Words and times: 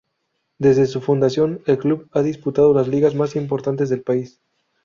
Desde 0.57 0.87
su 0.87 0.99
fundación, 0.99 1.61
el 1.67 1.77
club 1.77 2.09
ha 2.13 2.23
disputado 2.23 2.73
las 2.73 2.87
ligas 2.87 3.13
más 3.13 3.35
importantes 3.35 3.89
del 3.89 4.01
país. 4.01 4.41